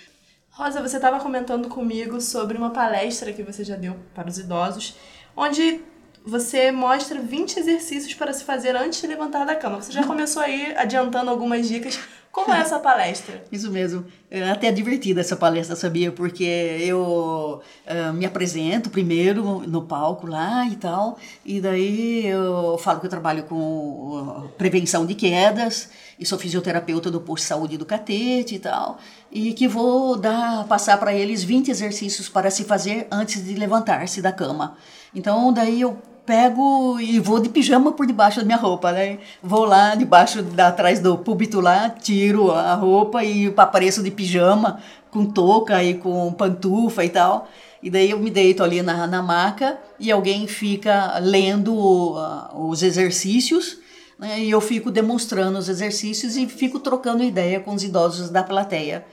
Rosa, 0.49 0.81
você 0.81 0.95
estava 0.95 1.19
comentando 1.19 1.69
comigo 1.69 2.19
sobre 2.19 2.57
uma 2.57 2.71
palestra 2.71 3.31
que 3.31 3.43
você 3.43 3.63
já 3.63 3.75
deu 3.75 3.95
para 4.15 4.27
os 4.27 4.39
idosos, 4.39 4.95
onde 5.37 5.81
você 6.29 6.71
mostra 6.71 7.19
20 7.19 7.57
exercícios 7.57 8.13
para 8.13 8.31
se 8.31 8.43
fazer 8.43 8.75
antes 8.75 9.01
de 9.01 9.07
levantar 9.07 9.45
da 9.45 9.55
cama. 9.55 9.81
Você 9.81 9.91
já 9.91 10.05
começou 10.05 10.41
aí 10.41 10.73
adiantando 10.77 11.29
algumas 11.29 11.67
dicas. 11.67 11.99
Como 12.31 12.53
é 12.53 12.59
essa 12.59 12.77
palestra? 12.79 13.43
Isso 13.51 13.71
mesmo. 13.71 14.05
É 14.29 14.49
até 14.49 14.71
divertida 14.71 15.21
essa 15.21 15.35
palestra, 15.35 15.75
sabia? 15.75 16.11
Porque 16.11 16.43
eu 16.43 17.61
uh, 17.87 18.13
me 18.13 18.25
apresento 18.25 18.89
primeiro 18.89 19.61
no 19.67 19.83
palco 19.83 20.27
lá 20.27 20.65
e 20.67 20.75
tal, 20.75 21.17
e 21.43 21.59
daí 21.59 22.27
eu 22.27 22.77
falo 22.77 22.99
que 22.99 23.07
eu 23.07 23.09
trabalho 23.09 23.43
com 23.43 24.47
prevenção 24.57 25.05
de 25.05 25.15
quedas, 25.15 25.89
e 26.19 26.25
sou 26.25 26.37
fisioterapeuta 26.37 27.09
do 27.09 27.19
posto 27.19 27.43
de 27.43 27.47
saúde 27.47 27.77
do 27.77 27.85
Catete 27.85 28.55
e 28.55 28.59
tal, 28.59 28.99
e 29.31 29.53
que 29.53 29.67
vou 29.67 30.15
dar 30.15 30.65
passar 30.67 30.97
para 30.99 31.13
eles 31.13 31.43
20 31.43 31.71
exercícios 31.71 32.29
para 32.29 32.51
se 32.51 32.63
fazer 32.65 33.07
antes 33.09 33.43
de 33.43 33.55
levantar-se 33.55 34.21
da 34.21 34.31
cama. 34.31 34.77
Então, 35.15 35.51
daí 35.51 35.81
eu 35.81 35.97
pego 36.29 36.99
e 36.99 37.19
vou 37.19 37.39
de 37.39 37.49
pijama 37.49 37.91
por 37.91 38.05
debaixo 38.05 38.39
da 38.39 38.45
minha 38.45 38.57
roupa, 38.57 38.91
né? 38.91 39.17
Vou 39.41 39.65
lá 39.65 39.95
debaixo, 39.95 40.45
atrás 40.59 40.99
do 40.99 41.17
púlpito 41.17 41.59
lá, 41.59 41.89
tiro 41.89 42.51
a 42.51 42.75
roupa 42.75 43.23
e 43.23 43.51
apareço 43.57 44.03
de 44.03 44.11
pijama, 44.11 44.79
com 45.09 45.25
touca 45.25 45.83
e 45.83 45.95
com 45.95 46.31
pantufa 46.31 47.03
e 47.03 47.09
tal. 47.09 47.49
E 47.81 47.89
daí 47.89 48.11
eu 48.11 48.19
me 48.19 48.29
deito 48.29 48.63
ali 48.63 48.83
na, 48.83 49.07
na 49.07 49.23
maca 49.23 49.79
e 49.99 50.11
alguém 50.11 50.45
fica 50.45 51.17
lendo 51.17 51.73
uh, 51.73 52.69
os 52.69 52.83
exercícios 52.83 53.79
né? 54.19 54.39
e 54.39 54.51
eu 54.51 54.61
fico 54.61 54.91
demonstrando 54.91 55.57
os 55.57 55.67
exercícios 55.67 56.37
e 56.37 56.45
fico 56.45 56.79
trocando 56.79 57.23
ideia 57.23 57.59
com 57.59 57.73
os 57.73 57.83
idosos 57.83 58.29
da 58.29 58.43
plateia 58.43 59.03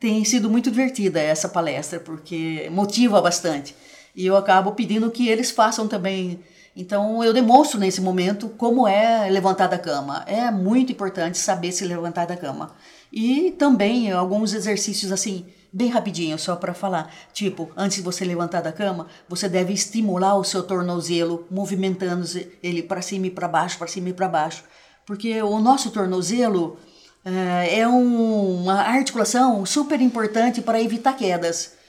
tem 0.00 0.24
sido 0.24 0.50
muito 0.50 0.68
divertida 0.70 1.20
essa 1.20 1.48
palestra, 1.48 2.00
porque 2.00 2.68
motiva 2.72 3.20
bastante. 3.20 3.72
E 4.16 4.26
eu 4.26 4.36
acabo 4.36 4.72
pedindo 4.72 5.10
que 5.10 5.28
eles 5.28 5.50
façam 5.50 5.86
também. 5.86 6.40
Então 6.74 7.22
eu 7.22 7.32
demonstro 7.32 7.78
nesse 7.78 8.00
momento 8.00 8.48
como 8.48 8.88
é 8.88 9.28
levantar 9.28 9.66
da 9.66 9.78
cama. 9.78 10.24
É 10.26 10.50
muito 10.50 10.92
importante 10.92 11.36
saber 11.38 11.70
se 11.72 11.84
levantar 11.84 12.26
da 12.26 12.36
cama. 12.36 12.74
E 13.12 13.50
também 13.52 14.10
alguns 14.10 14.54
exercícios 14.54 15.12
assim, 15.12 15.46
bem 15.70 15.88
rapidinho, 15.88 16.38
só 16.38 16.56
para 16.56 16.72
falar. 16.72 17.12
Tipo, 17.32 17.70
antes 17.76 17.98
de 17.98 18.02
você 18.02 18.24
levantar 18.24 18.62
da 18.62 18.72
cama, 18.72 19.06
você 19.28 19.48
deve 19.48 19.74
estimular 19.74 20.34
o 20.36 20.44
seu 20.44 20.62
tornozelo, 20.62 21.46
movimentando 21.50 22.26
ele 22.62 22.82
para 22.82 23.02
cima 23.02 23.26
e 23.26 23.30
para 23.30 23.48
baixo, 23.48 23.76
para 23.76 23.86
cima 23.86 24.08
e 24.08 24.14
para 24.14 24.28
baixo. 24.28 24.64
Porque 25.04 25.42
o 25.42 25.58
nosso 25.58 25.90
tornozelo 25.90 26.78
é, 27.24 27.80
é 27.80 27.88
um, 27.88 28.62
uma 28.62 28.80
articulação 28.80 29.64
super 29.66 30.00
importante 30.00 30.62
para 30.62 30.80
evitar 30.80 31.12
quedas 31.12 31.81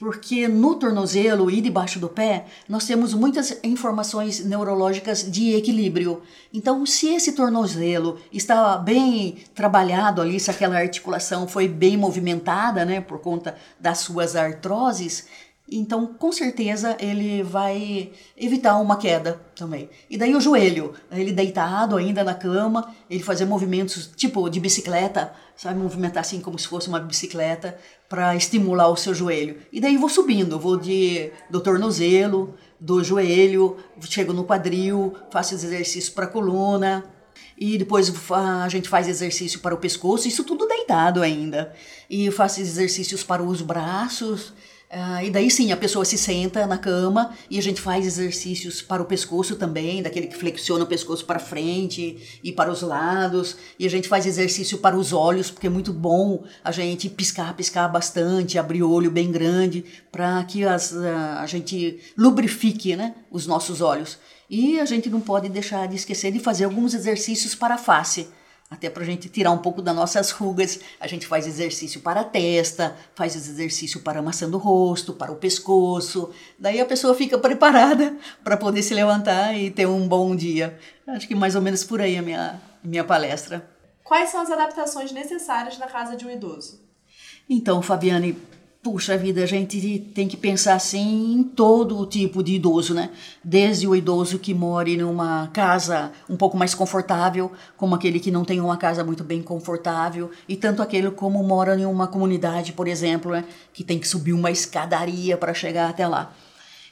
porque 0.00 0.48
no 0.48 0.76
tornozelo 0.76 1.50
e 1.50 1.60
debaixo 1.60 2.00
do 2.00 2.08
pé 2.08 2.46
nós 2.66 2.86
temos 2.86 3.12
muitas 3.12 3.60
informações 3.62 4.42
neurológicas 4.42 5.30
de 5.30 5.54
equilíbrio. 5.54 6.22
Então, 6.54 6.86
se 6.86 7.08
esse 7.08 7.32
tornozelo 7.32 8.18
está 8.32 8.78
bem 8.78 9.36
trabalhado 9.54 10.22
ali, 10.22 10.40
se 10.40 10.50
aquela 10.50 10.78
articulação 10.78 11.46
foi 11.46 11.68
bem 11.68 11.98
movimentada, 11.98 12.82
né, 12.82 13.02
por 13.02 13.18
conta 13.18 13.54
das 13.78 13.98
suas 13.98 14.34
artroses, 14.34 15.28
então, 15.70 16.06
com 16.06 16.32
certeza, 16.32 16.96
ele 16.98 17.42
vai 17.44 18.10
evitar 18.36 18.76
uma 18.78 18.96
queda 18.96 19.40
também. 19.54 19.88
E 20.08 20.18
daí 20.18 20.34
o 20.34 20.40
joelho, 20.40 20.94
ele 21.12 21.32
deitado 21.32 21.96
ainda 21.96 22.24
na 22.24 22.34
cama, 22.34 22.92
ele 23.08 23.22
fazer 23.22 23.44
movimentos 23.44 24.10
tipo 24.16 24.48
de 24.50 24.58
bicicleta, 24.58 25.32
sabe? 25.56 25.78
Movimentar 25.78 26.22
assim 26.22 26.40
como 26.40 26.58
se 26.58 26.66
fosse 26.66 26.88
uma 26.88 26.98
bicicleta 26.98 27.78
para 28.08 28.34
estimular 28.34 28.88
o 28.88 28.96
seu 28.96 29.14
joelho. 29.14 29.58
E 29.72 29.80
daí 29.80 29.96
vou 29.96 30.08
subindo, 30.08 30.58
vou 30.58 30.76
de 30.76 31.30
do 31.48 31.60
tornozelo, 31.60 32.54
do 32.80 33.04
joelho, 33.04 33.76
chego 34.00 34.32
no 34.32 34.44
quadril, 34.44 35.14
faço 35.30 35.54
exercício 35.54 36.12
para 36.14 36.26
coluna, 36.26 37.04
e 37.60 37.76
depois 37.76 38.10
a 38.30 38.68
gente 38.70 38.88
faz 38.88 39.06
exercício 39.06 39.60
para 39.60 39.74
o 39.74 39.78
pescoço, 39.78 40.26
isso 40.26 40.42
tudo 40.42 40.66
deitado 40.66 41.20
ainda. 41.20 41.74
E 42.08 42.30
faço 42.30 42.58
exercícios 42.60 43.22
para 43.22 43.42
os 43.42 43.60
braços, 43.60 44.54
Uh, 44.90 45.22
e 45.24 45.30
daí 45.30 45.48
sim, 45.48 45.70
a 45.70 45.76
pessoa 45.76 46.04
se 46.04 46.18
senta 46.18 46.66
na 46.66 46.76
cama 46.76 47.32
e 47.48 47.56
a 47.56 47.62
gente 47.62 47.80
faz 47.80 48.04
exercícios 48.04 48.82
para 48.82 49.00
o 49.00 49.04
pescoço 49.04 49.54
também, 49.54 50.02
daquele 50.02 50.26
que 50.26 50.34
flexiona 50.34 50.82
o 50.82 50.86
pescoço 50.86 51.24
para 51.24 51.38
frente 51.38 52.40
e 52.42 52.50
para 52.50 52.72
os 52.72 52.82
lados. 52.82 53.56
E 53.78 53.86
a 53.86 53.88
gente 53.88 54.08
faz 54.08 54.26
exercício 54.26 54.78
para 54.78 54.96
os 54.96 55.12
olhos, 55.12 55.48
porque 55.48 55.68
é 55.68 55.70
muito 55.70 55.92
bom 55.92 56.42
a 56.64 56.72
gente 56.72 57.08
piscar, 57.08 57.54
piscar 57.54 57.86
bastante, 57.86 58.58
abrir 58.58 58.82
o 58.82 58.90
olho 58.90 59.12
bem 59.12 59.30
grande, 59.30 59.84
para 60.10 60.42
que 60.42 60.64
as, 60.64 60.90
uh, 60.90 61.38
a 61.38 61.46
gente 61.46 62.00
lubrifique 62.18 62.96
né, 62.96 63.14
os 63.30 63.46
nossos 63.46 63.80
olhos. 63.80 64.18
E 64.50 64.80
a 64.80 64.84
gente 64.84 65.08
não 65.08 65.20
pode 65.20 65.48
deixar 65.48 65.86
de 65.88 65.94
esquecer 65.96 66.32
de 66.32 66.40
fazer 66.40 66.64
alguns 66.64 66.92
exercícios 66.92 67.54
para 67.54 67.76
a 67.76 67.78
face 67.78 68.28
até 68.70 68.88
para 68.88 69.02
a 69.02 69.06
gente 69.06 69.28
tirar 69.28 69.50
um 69.50 69.58
pouco 69.58 69.82
das 69.82 69.94
nossas 69.94 70.30
rugas, 70.30 70.78
a 71.00 71.08
gente 71.08 71.26
faz 71.26 71.44
exercício 71.44 72.00
para 72.00 72.20
a 72.20 72.24
testa, 72.24 72.96
faz 73.16 73.34
exercício 73.34 74.00
para 74.00 74.20
a 74.20 74.22
maçã 74.22 74.48
do 74.48 74.58
rosto, 74.58 75.12
para 75.12 75.32
o 75.32 75.36
pescoço. 75.36 76.30
Daí 76.56 76.80
a 76.80 76.86
pessoa 76.86 77.12
fica 77.12 77.36
preparada 77.36 78.16
para 78.44 78.56
poder 78.56 78.84
se 78.84 78.94
levantar 78.94 79.58
e 79.58 79.72
ter 79.72 79.86
um 79.86 80.06
bom 80.06 80.36
dia. 80.36 80.78
Acho 81.08 81.26
que 81.26 81.34
mais 81.34 81.56
ou 81.56 81.62
menos 81.62 81.82
por 81.82 82.00
aí 82.00 82.16
a 82.16 82.22
minha, 82.22 82.62
minha 82.84 83.02
palestra. 83.02 83.68
Quais 84.04 84.30
são 84.30 84.40
as 84.40 84.50
adaptações 84.52 85.10
necessárias 85.10 85.76
na 85.76 85.88
casa 85.88 86.16
de 86.16 86.24
um 86.24 86.30
idoso? 86.30 86.80
Então, 87.48 87.82
Fabiane, 87.82 88.38
Puxa 88.82 89.14
vida, 89.14 89.42
a 89.42 89.46
gente 89.46 89.98
tem 90.14 90.26
que 90.26 90.38
pensar 90.38 90.72
assim 90.72 91.34
em 91.34 91.42
todo 91.42 91.98
o 91.98 92.06
tipo 92.06 92.42
de 92.42 92.54
idoso, 92.54 92.94
né? 92.94 93.10
Desde 93.44 93.86
o 93.86 93.94
idoso 93.94 94.38
que 94.38 94.54
mora 94.54 94.88
numa 94.96 95.48
casa 95.48 96.10
um 96.30 96.34
pouco 96.34 96.56
mais 96.56 96.74
confortável, 96.74 97.52
como 97.76 97.94
aquele 97.94 98.18
que 98.18 98.30
não 98.30 98.42
tem 98.42 98.58
uma 98.58 98.78
casa 98.78 99.04
muito 99.04 99.22
bem 99.22 99.42
confortável, 99.42 100.30
e 100.48 100.56
tanto 100.56 100.80
aquele 100.80 101.10
como 101.10 101.42
mora 101.44 101.78
em 101.78 101.84
uma 101.84 102.06
comunidade, 102.06 102.72
por 102.72 102.88
exemplo, 102.88 103.32
né? 103.32 103.44
que 103.70 103.84
tem 103.84 103.98
que 103.98 104.08
subir 104.08 104.32
uma 104.32 104.50
escadaria 104.50 105.36
para 105.36 105.52
chegar 105.52 105.90
até 105.90 106.06
lá. 106.06 106.32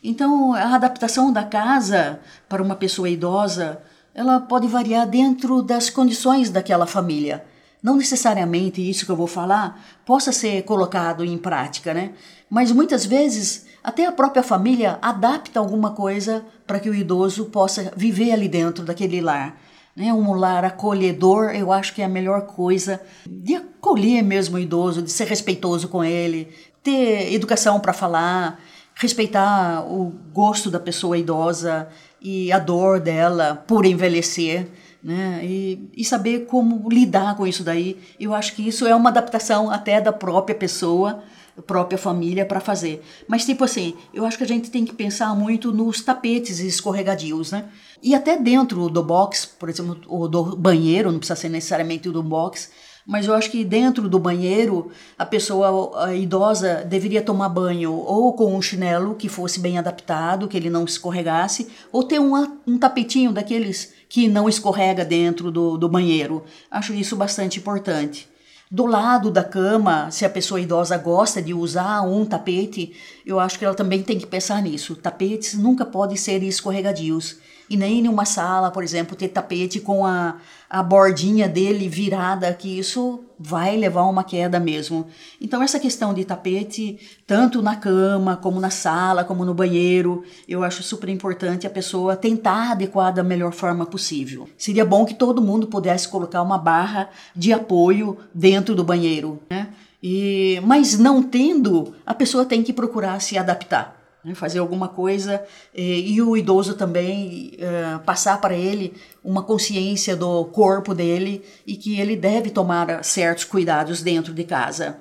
Então, 0.04 0.52
a 0.52 0.74
adaptação 0.74 1.32
da 1.32 1.44
casa 1.44 2.20
para 2.50 2.62
uma 2.62 2.76
pessoa 2.76 3.08
idosa, 3.08 3.80
ela 4.14 4.38
pode 4.40 4.66
variar 4.66 5.08
dentro 5.08 5.62
das 5.62 5.88
condições 5.88 6.50
daquela 6.50 6.86
família 6.86 7.47
não 7.82 7.96
necessariamente 7.96 8.86
isso 8.86 9.06
que 9.06 9.12
eu 9.12 9.16
vou 9.16 9.26
falar 9.26 9.84
possa 10.04 10.32
ser 10.32 10.62
colocado 10.62 11.24
em 11.24 11.38
prática, 11.38 11.94
né? 11.94 12.12
Mas 12.50 12.72
muitas 12.72 13.04
vezes 13.04 13.66
até 13.82 14.06
a 14.06 14.12
própria 14.12 14.42
família 14.42 14.98
adapta 15.00 15.60
alguma 15.60 15.92
coisa 15.92 16.44
para 16.66 16.80
que 16.80 16.90
o 16.90 16.94
idoso 16.94 17.46
possa 17.46 17.92
viver 17.96 18.32
ali 18.32 18.48
dentro 18.48 18.84
daquele 18.84 19.20
lar. 19.20 19.60
Né? 19.96 20.12
Um 20.12 20.32
lar 20.34 20.64
acolhedor, 20.64 21.50
eu 21.54 21.72
acho 21.72 21.94
que 21.94 22.02
é 22.02 22.04
a 22.04 22.08
melhor 22.08 22.42
coisa 22.42 23.00
de 23.26 23.54
acolher 23.54 24.22
mesmo 24.22 24.56
o 24.56 24.60
idoso, 24.60 25.02
de 25.02 25.10
ser 25.10 25.26
respeitoso 25.26 25.88
com 25.88 26.04
ele, 26.04 26.48
ter 26.82 27.32
educação 27.32 27.80
para 27.80 27.92
falar, 27.92 28.60
respeitar 28.94 29.84
o 29.84 30.12
gosto 30.32 30.70
da 30.70 30.80
pessoa 30.80 31.16
idosa 31.16 31.88
e 32.20 32.50
a 32.52 32.58
dor 32.58 33.00
dela 33.00 33.62
por 33.66 33.86
envelhecer 33.86 34.68
né? 35.02 35.40
E, 35.42 35.90
e 35.96 36.04
saber 36.04 36.46
como 36.46 36.88
lidar 36.88 37.36
com 37.36 37.46
isso 37.46 37.62
daí. 37.62 37.98
Eu 38.18 38.34
acho 38.34 38.54
que 38.54 38.66
isso 38.66 38.86
é 38.86 38.94
uma 38.94 39.10
adaptação 39.10 39.70
até 39.70 40.00
da 40.00 40.12
própria 40.12 40.54
pessoa, 40.54 41.22
própria 41.66 41.98
família 41.98 42.44
para 42.46 42.60
fazer. 42.60 43.02
Mas 43.26 43.44
tipo 43.44 43.64
assim, 43.64 43.94
eu 44.12 44.24
acho 44.24 44.38
que 44.38 44.44
a 44.44 44.48
gente 44.48 44.70
tem 44.70 44.84
que 44.84 44.94
pensar 44.94 45.34
muito 45.34 45.72
nos 45.72 46.00
tapetes 46.00 46.60
escorregadios, 46.60 47.52
né? 47.52 47.66
E 48.02 48.14
até 48.14 48.36
dentro 48.36 48.88
do 48.88 49.02
box, 49.02 49.46
por 49.46 49.68
exemplo, 49.68 49.98
ou 50.06 50.28
do 50.28 50.56
banheiro, 50.56 51.10
não 51.10 51.18
precisa 51.18 51.40
ser 51.40 51.48
necessariamente 51.48 52.08
do 52.10 52.22
box, 52.22 52.70
mas 53.04 53.26
eu 53.26 53.34
acho 53.34 53.50
que 53.50 53.64
dentro 53.64 54.08
do 54.08 54.18
banheiro 54.18 54.90
a 55.18 55.24
pessoa 55.24 56.04
a 56.04 56.14
idosa 56.14 56.84
deveria 56.84 57.22
tomar 57.22 57.48
banho 57.48 57.92
ou 57.92 58.34
com 58.34 58.54
um 58.54 58.60
chinelo 58.60 59.14
que 59.14 59.28
fosse 59.28 59.58
bem 59.58 59.78
adaptado, 59.78 60.46
que 60.46 60.56
ele 60.56 60.68
não 60.68 60.84
escorregasse, 60.84 61.68
ou 61.90 62.04
ter 62.04 62.20
um, 62.20 62.34
um 62.66 62.78
tapetinho 62.78 63.32
daqueles 63.32 63.94
que 64.08 64.28
não 64.28 64.48
escorrega 64.48 65.04
dentro 65.04 65.50
do, 65.50 65.76
do 65.76 65.88
banheiro. 65.88 66.44
Acho 66.70 66.94
isso 66.94 67.16
bastante 67.16 67.58
importante. 67.58 68.28
Do 68.70 68.84
lado 68.84 69.30
da 69.30 69.42
cama, 69.42 70.10
se 70.10 70.24
a 70.24 70.30
pessoa 70.30 70.60
idosa 70.60 70.96
gosta 70.98 71.40
de 71.40 71.54
usar 71.54 72.02
um 72.02 72.26
tapete, 72.26 72.92
eu 73.24 73.40
acho 73.40 73.58
que 73.58 73.64
ela 73.64 73.74
também 73.74 74.02
tem 74.02 74.18
que 74.18 74.26
pensar 74.26 74.62
nisso. 74.62 74.94
Tapetes 74.94 75.54
nunca 75.54 75.86
podem 75.86 76.16
ser 76.16 76.42
escorregadios 76.42 77.38
e 77.70 77.76
nem 77.76 78.00
em 78.00 78.08
uma 78.08 78.24
sala, 78.24 78.70
por 78.70 78.82
exemplo, 78.82 79.16
ter 79.16 79.28
tapete 79.28 79.80
com 79.80 80.06
a, 80.06 80.36
a 80.68 80.82
bordinha 80.82 81.48
dele 81.48 81.88
virada, 81.88 82.52
que 82.52 82.78
isso 82.78 83.24
vai 83.38 83.76
levar 83.76 84.00
a 84.00 84.08
uma 84.08 84.24
queda 84.24 84.58
mesmo. 84.58 85.06
Então, 85.40 85.62
essa 85.62 85.78
questão 85.78 86.12
de 86.12 86.24
tapete, 86.24 86.98
tanto 87.26 87.62
na 87.62 87.76
cama, 87.76 88.36
como 88.36 88.58
na 88.58 88.70
sala, 88.70 89.22
como 89.22 89.44
no 89.44 89.54
banheiro, 89.54 90.24
eu 90.48 90.64
acho 90.64 90.82
super 90.82 91.08
importante 91.08 91.66
a 91.66 91.70
pessoa 91.70 92.16
tentar 92.16 92.72
adequar 92.72 93.12
da 93.12 93.22
melhor 93.22 93.52
forma 93.52 93.86
possível. 93.86 94.48
Seria 94.56 94.84
bom 94.84 95.04
que 95.04 95.14
todo 95.14 95.42
mundo 95.42 95.66
pudesse 95.66 96.08
colocar 96.08 96.42
uma 96.42 96.58
barra 96.58 97.10
de 97.36 97.52
apoio 97.52 98.16
dentro 98.34 98.74
do 98.74 98.82
banheiro, 98.82 99.40
né? 99.50 99.68
E, 100.02 100.60
mas 100.64 100.96
não 100.96 101.22
tendo, 101.22 101.92
a 102.06 102.14
pessoa 102.14 102.44
tem 102.44 102.62
que 102.62 102.72
procurar 102.72 103.20
se 103.20 103.36
adaptar 103.36 103.97
né, 104.28 104.34
fazer 104.34 104.58
alguma 104.58 104.88
coisa 104.88 105.44
e, 105.74 106.14
e 106.14 106.22
o 106.22 106.36
idoso 106.36 106.74
também 106.74 107.52
uh, 107.54 107.98
passar 108.00 108.40
para 108.40 108.54
ele 108.54 108.94
uma 109.24 109.42
consciência 109.42 110.14
do 110.14 110.44
corpo 110.46 110.94
dele 110.94 111.44
e 111.66 111.76
que 111.76 111.98
ele 111.98 112.16
deve 112.16 112.50
tomar 112.50 113.02
certos 113.04 113.44
cuidados 113.44 114.02
dentro 114.02 114.32
de 114.32 114.44
casa. 114.44 115.00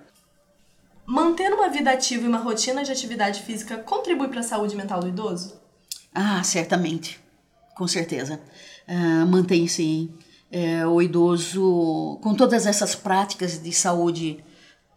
Manter 1.06 1.54
uma 1.54 1.70
vida 1.70 1.92
ativa 1.92 2.26
e 2.26 2.28
uma 2.28 2.40
rotina 2.40 2.84
de 2.84 2.92
atividade 2.92 3.42
física 3.44 3.78
contribui 3.78 4.28
para 4.28 4.42
a 4.42 4.44
saúde 4.44 4.76
mental 4.76 5.00
do 5.00 5.08
idoso? 5.08 5.56
Ah, 6.14 6.44
certamente, 6.44 7.20
com 7.76 7.88
certeza. 7.88 8.42
Uh, 8.88 9.26
mantém 9.26 9.68
sim. 9.68 10.10
Uh, 10.52 10.88
o 10.90 11.02
idoso, 11.02 12.20
com 12.22 12.34
todas 12.34 12.66
essas 12.66 12.96
práticas 12.96 13.62
de 13.62 13.72
saúde 13.72 14.44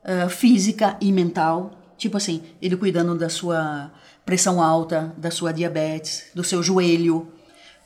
uh, 0.05 0.29
física 0.29 0.97
e 1.01 1.13
mental, 1.13 1.80
tipo 2.01 2.17
assim, 2.17 2.43
ele 2.61 2.77
cuidando 2.77 3.15
da 3.15 3.29
sua 3.29 3.93
pressão 4.25 4.63
alta, 4.63 5.15
da 5.17 5.31
sua 5.31 5.53
diabetes, 5.53 6.25
do 6.35 6.43
seu 6.43 6.63
joelho, 6.63 7.29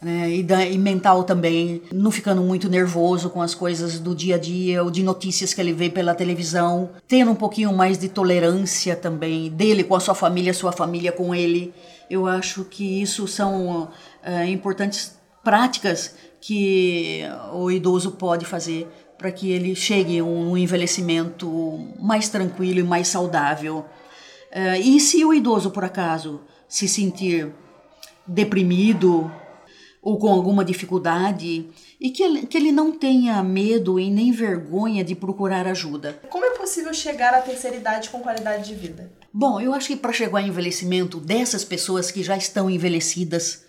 né? 0.01 0.31
E, 0.31 0.43
da, 0.43 0.65
e 0.65 0.77
mental 0.77 1.25
também, 1.25 1.83
não 1.91 2.11
ficando 2.11 2.43
muito 2.43 2.69
nervoso 2.69 3.31
com 3.31 3.41
as 3.41 3.55
coisas 3.55 3.99
do 3.99 4.15
dia 4.15 4.35
a 4.35 4.39
dia 4.39 4.83
ou 4.83 4.91
de 4.91 5.03
notícias 5.03 5.55
que 5.55 5.61
ele 5.61 5.73
vê 5.73 5.89
pela 5.89 6.15
televisão, 6.15 6.91
tendo 7.09 7.31
um 7.31 7.35
pouquinho 7.35 7.73
mais 7.73 7.99
de 7.99 8.09
tolerância 8.09 8.95
também 8.95 9.51
dele 9.51 9.83
com 9.83 9.97
a 9.97 10.01
sua 10.01 10.15
família, 10.15 10.53
sua 10.53 10.73
família 10.73 11.11
com 11.11 11.35
ele. 11.35 11.73
Eu 12.09 12.27
acho 12.27 12.65
que 12.65 13.03
isso 13.03 13.27
são 13.27 13.89
é, 14.23 14.47
importantes 14.49 15.19
práticas 15.43 16.15
que 16.41 17.23
o 17.53 17.71
idoso 17.71 18.13
pode 18.13 18.45
fazer 18.45 18.87
para 19.17 19.33
que 19.33 19.51
ele 19.51 19.75
chegue 19.75 20.19
a 20.19 20.25
um 20.25 20.55
envelhecimento 20.55 21.89
mais 21.99 22.29
tranquilo 22.29 22.81
e 22.81 22.83
mais 22.83 23.09
saudável. 23.09 23.87
Uh, 24.55 24.81
e 24.81 25.01
se 25.01 25.25
o 25.25 25.35
idoso, 25.35 25.71
por 25.71 25.85
acaso, 25.85 26.41
se 26.69 26.87
sentir 26.87 27.53
deprimido 28.27 29.31
ou 30.01 30.19
com 30.19 30.29
alguma 30.29 30.65
dificuldade, 30.65 31.67
e 31.99 32.11
que 32.11 32.23
ele, 32.23 32.47
que 32.47 32.59
ele 32.59 32.71
não 32.71 32.93
tenha 32.93 33.43
medo 33.43 33.99
e 33.99 34.11
nem 34.11 34.31
vergonha 34.31 35.03
de 35.03 35.15
procurar 35.15 35.67
ajuda. 35.67 36.21
Como 36.29 36.45
é 36.45 36.51
possível 36.51 36.93
chegar 36.93 37.33
à 37.33 37.41
terceira 37.41 37.75
idade 37.75 38.11
com 38.11 38.21
qualidade 38.21 38.67
de 38.67 38.75
vida? 38.75 39.11
Bom, 39.33 39.59
eu 39.59 39.73
acho 39.73 39.89
que 39.89 39.97
para 39.97 40.13
chegar 40.13 40.41
ao 40.41 40.47
envelhecimento 40.47 41.19
dessas 41.19 41.65
pessoas 41.65 42.11
que 42.11 42.23
já 42.23 42.37
estão 42.37 42.69
envelhecidas, 42.69 43.65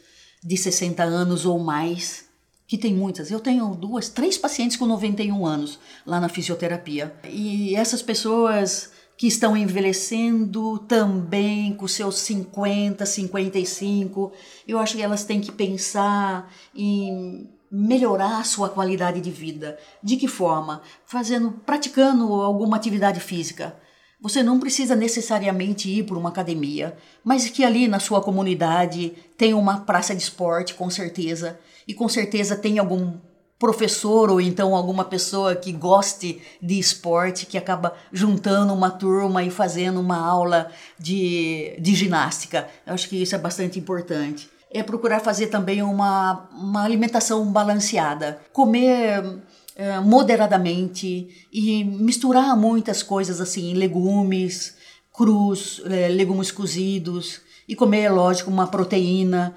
de 0.46 0.56
60 0.56 1.02
anos 1.04 1.46
ou 1.46 1.58
mais, 1.58 2.26
que 2.68 2.78
tem 2.78 2.94
muitas. 2.94 3.32
Eu 3.32 3.40
tenho 3.40 3.74
duas, 3.74 4.10
três 4.10 4.38
pacientes 4.38 4.78
com 4.78 4.86
91 4.86 5.46
anos 5.46 5.80
lá 6.06 6.20
na 6.20 6.30
fisioterapia. 6.30 7.16
E 7.28 7.76
essas 7.76 8.04
pessoas 8.04 8.92
que 9.18 9.28
estão 9.28 9.56
envelhecendo 9.56 10.80
também 10.80 11.74
com 11.74 11.88
seus 11.88 12.20
50, 12.20 13.06
55, 13.06 14.32
eu 14.68 14.78
acho 14.78 14.96
que 14.96 15.02
elas 15.02 15.24
têm 15.24 15.40
que 15.40 15.52
pensar 15.52 16.52
em 16.76 17.50
melhorar 17.72 18.40
a 18.40 18.44
sua 18.44 18.70
qualidade 18.70 19.22
de 19.22 19.32
vida. 19.32 19.78
De 20.04 20.18
que 20.18 20.28
forma? 20.28 20.82
Fazendo, 21.06 21.52
praticando 21.52 22.34
alguma 22.34 22.78
atividade 22.78 23.20
física. 23.20 23.76
Você 24.22 24.42
não 24.42 24.60
precisa 24.60 24.96
necessariamente 24.96 25.90
ir 25.90 26.04
para 26.04 26.18
uma 26.18 26.30
academia, 26.30 26.98
mas 27.24 27.50
que 27.50 27.64
ali 27.64 27.88
na 27.88 28.00
sua 28.00 28.22
comunidade 28.22 29.14
tem 29.38 29.54
uma 29.54 29.82
praça 29.82 30.16
de 30.16 30.22
esporte, 30.22 30.74
com 30.74 30.90
certeza, 30.90 31.60
e 31.88 31.94
com 31.94 32.08
certeza 32.08 32.56
tem 32.56 32.80
algum 32.80 33.18
professor 33.58 34.30
ou 34.30 34.42
então 34.42 34.76
alguma 34.76 35.06
pessoa 35.06 35.56
que 35.56 35.72
goste 35.72 36.42
de 36.62 36.78
esporte 36.78 37.46
que 37.46 37.58
acaba 37.58 37.94
juntando 38.12 38.74
uma 38.74 38.92
turma 38.92 39.44
e 39.44 39.50
fazendo 39.50 40.00
uma 40.00 40.18
aula 40.18 40.70
de, 41.00 41.76
de 41.80 41.96
ginástica. 41.96 42.68
Eu 42.86 42.94
acho 42.94 43.08
que 43.08 43.22
isso 43.22 43.36
é 43.36 43.38
bastante 43.38 43.80
importante 43.80 44.50
é 44.72 44.84
procurar 44.84 45.22
fazer 45.22 45.48
também 45.48 45.82
uma, 45.82 46.50
uma 46.52 46.84
alimentação 46.84 47.50
balanceada. 47.50 48.42
Comer 48.52 49.40
é, 49.74 50.00
moderadamente 50.02 51.48
e 51.52 51.84
misturar 51.86 52.58
muitas 52.58 53.02
coisas 53.02 53.40
assim, 53.40 53.74
legumes 53.74 54.76
crus, 55.16 55.82
é, 55.86 56.10
legumes 56.10 56.52
cozidos 56.52 57.40
e 57.68 57.74
comer, 57.74 58.10
lógico, 58.10 58.52
uma 58.52 58.68
proteína. 58.68 59.56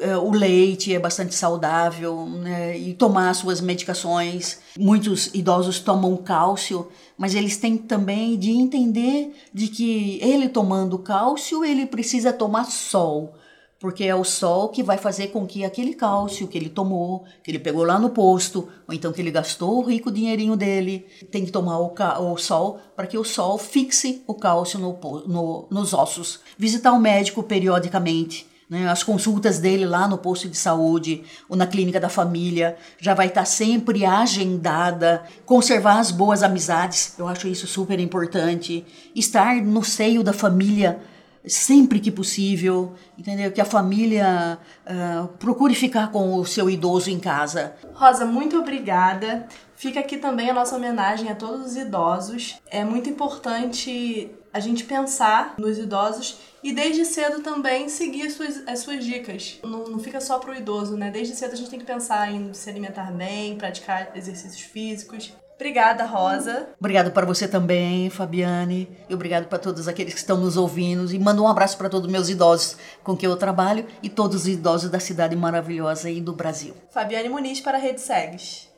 É, 0.00 0.16
o 0.16 0.30
leite 0.30 0.94
é 0.94 0.98
bastante 0.98 1.34
saudável 1.34 2.26
né? 2.26 2.78
e 2.78 2.94
tomar 2.94 3.34
suas 3.34 3.60
medicações. 3.60 4.58
Muitos 4.78 5.26
idosos 5.34 5.80
tomam 5.80 6.16
cálcio, 6.16 6.88
mas 7.16 7.34
eles 7.34 7.58
têm 7.58 7.76
também 7.76 8.38
de 8.38 8.50
entender 8.50 9.34
de 9.52 9.68
que 9.68 10.18
ele 10.22 10.48
tomando 10.48 10.98
cálcio 10.98 11.64
ele 11.64 11.86
precisa 11.86 12.32
tomar 12.32 12.64
sol 12.64 13.34
porque 13.82 14.04
é 14.04 14.14
o 14.14 14.22
sol 14.22 14.68
que 14.68 14.80
vai 14.80 14.96
fazer 14.96 15.32
com 15.32 15.44
que 15.44 15.64
aquele 15.64 15.92
cálcio 15.92 16.46
que 16.46 16.56
ele 16.56 16.68
tomou, 16.68 17.24
que 17.42 17.50
ele 17.50 17.58
pegou 17.58 17.82
lá 17.82 17.98
no 17.98 18.10
posto, 18.10 18.68
ou 18.86 18.94
então 18.94 19.12
que 19.12 19.20
ele 19.20 19.32
gastou 19.32 19.78
o 19.78 19.82
rico 19.82 20.12
dinheirinho 20.12 20.56
dele, 20.56 21.04
tem 21.32 21.44
que 21.44 21.50
tomar 21.50 21.80
o, 21.80 21.92
o 22.32 22.36
sol 22.36 22.78
para 22.94 23.08
que 23.08 23.18
o 23.18 23.24
sol 23.24 23.58
fixe 23.58 24.22
o 24.24 24.34
cálcio 24.34 24.78
no, 24.78 24.96
no, 25.26 25.66
nos 25.68 25.92
ossos. 25.92 26.38
Visitar 26.56 26.92
o 26.92 27.00
médico 27.00 27.42
periodicamente. 27.42 28.46
Né, 28.72 28.88
as 28.88 29.02
consultas 29.02 29.58
dele 29.58 29.84
lá 29.84 30.08
no 30.08 30.16
posto 30.16 30.48
de 30.48 30.56
saúde 30.56 31.24
ou 31.46 31.54
na 31.54 31.66
clínica 31.66 32.00
da 32.00 32.08
família 32.08 32.74
já 32.98 33.12
vai 33.12 33.26
estar 33.26 33.44
sempre 33.44 34.02
agendada. 34.02 35.24
Conservar 35.44 35.98
as 35.98 36.10
boas 36.10 36.42
amizades, 36.42 37.12
eu 37.18 37.28
acho 37.28 37.46
isso 37.48 37.66
super 37.66 38.00
importante. 38.00 38.82
Estar 39.14 39.56
no 39.56 39.84
seio 39.84 40.22
da 40.22 40.32
família 40.32 40.98
sempre 41.46 41.98
que 42.00 42.10
possível, 42.10 42.94
entendeu? 43.18 43.50
Que 43.50 43.60
a 43.60 43.64
família 43.64 44.58
uh, 44.86 45.28
procure 45.38 45.74
ficar 45.74 46.10
com 46.10 46.34
o 46.34 46.44
seu 46.44 46.70
idoso 46.70 47.10
em 47.10 47.18
casa. 47.18 47.74
Rosa, 47.94 48.24
muito 48.24 48.58
obrigada. 48.58 49.46
Fica 49.74 50.00
aqui 50.00 50.16
também 50.16 50.48
a 50.48 50.54
nossa 50.54 50.76
homenagem 50.76 51.28
a 51.28 51.34
todos 51.34 51.66
os 51.66 51.76
idosos. 51.76 52.60
É 52.70 52.84
muito 52.84 53.10
importante 53.10 54.30
a 54.52 54.60
gente 54.60 54.84
pensar 54.84 55.54
nos 55.58 55.78
idosos 55.78 56.38
e 56.62 56.72
desde 56.72 57.04
cedo 57.04 57.40
também 57.40 57.88
seguir 57.88 58.26
as 58.26 58.34
suas, 58.34 58.62
as 58.68 58.80
suas 58.80 59.04
dicas. 59.04 59.58
Não, 59.64 59.84
não 59.84 59.98
fica 59.98 60.20
só 60.20 60.38
pro 60.38 60.54
idoso, 60.54 60.96
né? 60.96 61.10
Desde 61.10 61.34
cedo 61.34 61.52
a 61.52 61.56
gente 61.56 61.70
tem 61.70 61.78
que 61.78 61.86
pensar 61.86 62.30
em 62.30 62.52
se 62.52 62.68
alimentar 62.68 63.10
bem, 63.10 63.56
praticar 63.56 64.12
exercícios 64.14 64.60
físicos. 64.60 65.34
Obrigada, 65.62 66.04
Rosa. 66.04 66.70
Obrigado 66.76 67.12
para 67.12 67.24
você 67.24 67.46
também, 67.46 68.10
Fabiane. 68.10 68.88
E 69.08 69.14
obrigado 69.14 69.46
para 69.46 69.60
todos 69.60 69.86
aqueles 69.86 70.12
que 70.12 70.18
estão 70.18 70.36
nos 70.36 70.56
ouvindo. 70.56 71.08
E 71.14 71.18
mando 71.20 71.44
um 71.44 71.46
abraço 71.46 71.78
para 71.78 71.88
todos 71.88 72.06
os 72.06 72.12
meus 72.12 72.28
idosos 72.28 72.76
com 73.04 73.16
quem 73.16 73.28
eu 73.28 73.36
trabalho 73.36 73.86
e 74.02 74.08
todos 74.08 74.38
os 74.38 74.48
idosos 74.48 74.90
da 74.90 74.98
cidade 74.98 75.36
maravilhosa 75.36 76.10
e 76.10 76.20
do 76.20 76.32
Brasil. 76.32 76.74
Fabiane 76.90 77.28
Muniz 77.28 77.60
para 77.60 77.78
a 77.78 77.80
Rede 77.80 78.00
Segs. 78.00 78.71